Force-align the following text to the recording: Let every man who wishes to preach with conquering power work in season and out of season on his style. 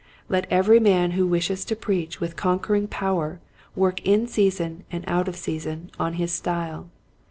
Let 0.29 0.47
every 0.51 0.79
man 0.79 1.11
who 1.11 1.27
wishes 1.27 1.63
to 1.65 1.75
preach 1.75 2.19
with 2.19 2.35
conquering 2.35 2.87
power 2.87 3.39
work 3.75 4.01
in 4.03 4.25
season 4.25 4.83
and 4.91 5.03
out 5.05 5.27
of 5.27 5.35
season 5.35 5.91
on 5.99 6.13
his 6.13 6.33
style. 6.33 6.89